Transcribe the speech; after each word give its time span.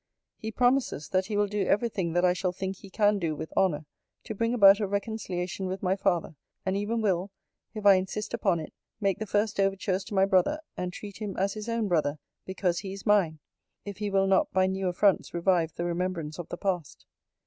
'He 0.37 0.51
promises, 0.51 1.09
that 1.09 1.27
he 1.27 1.37
will 1.37 1.45
do 1.45 1.67
every 1.67 1.87
thing 1.87 2.13
that 2.13 2.25
I 2.25 2.33
shall 2.33 2.51
think 2.51 2.77
he 2.77 2.89
can 2.89 3.19
do 3.19 3.35
with 3.35 3.53
honour, 3.55 3.85
to 4.23 4.33
bring 4.33 4.51
about 4.51 4.79
a 4.79 4.87
reconciliation 4.87 5.67
with 5.67 5.83
my 5.83 5.95
father; 5.95 6.33
and 6.65 6.75
even 6.75 7.01
will, 7.03 7.29
if 7.75 7.85
I 7.85 7.93
insist 7.97 8.33
upon 8.33 8.59
it, 8.59 8.73
make 8.99 9.19
the 9.19 9.27
first 9.27 9.59
overtures 9.59 10.03
to 10.05 10.15
my 10.15 10.25
brother, 10.25 10.59
and 10.75 10.91
treat 10.91 11.21
him 11.21 11.37
as 11.37 11.53
his 11.53 11.69
own 11.69 11.87
brother, 11.87 12.17
because 12.47 12.79
he 12.79 12.93
is 12.93 13.05
mine, 13.05 13.37
if 13.85 13.99
he 13.99 14.09
will 14.09 14.25
not 14.25 14.51
by 14.51 14.65
new 14.65 14.87
affronts 14.87 15.35
revive 15.35 15.73
the 15.75 15.85
remembrance 15.85 16.39
of 16.39 16.49
the 16.49 16.57
past. 16.57 17.05